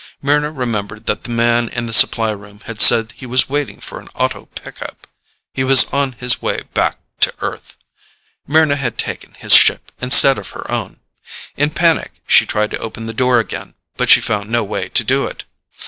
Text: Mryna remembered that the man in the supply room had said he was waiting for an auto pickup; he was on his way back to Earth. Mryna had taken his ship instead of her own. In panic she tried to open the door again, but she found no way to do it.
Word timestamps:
Mryna 0.23 0.51
remembered 0.57 1.05
that 1.05 1.25
the 1.25 1.29
man 1.29 1.69
in 1.69 1.85
the 1.85 1.93
supply 1.93 2.31
room 2.31 2.61
had 2.65 2.81
said 2.81 3.13
he 3.15 3.27
was 3.27 3.47
waiting 3.49 3.79
for 3.79 3.99
an 3.99 4.07
auto 4.15 4.47
pickup; 4.47 5.05
he 5.53 5.63
was 5.63 5.83
on 5.93 6.13
his 6.13 6.41
way 6.41 6.61
back 6.73 6.97
to 7.19 7.31
Earth. 7.37 7.77
Mryna 8.49 8.77
had 8.77 8.97
taken 8.97 9.35
his 9.35 9.53
ship 9.53 9.91
instead 10.01 10.39
of 10.39 10.49
her 10.57 10.65
own. 10.71 11.01
In 11.55 11.69
panic 11.69 12.13
she 12.25 12.47
tried 12.47 12.71
to 12.71 12.79
open 12.79 13.05
the 13.05 13.13
door 13.13 13.39
again, 13.39 13.75
but 13.95 14.09
she 14.09 14.21
found 14.21 14.49
no 14.49 14.63
way 14.63 14.89
to 14.89 15.03
do 15.03 15.27
it. 15.27 15.43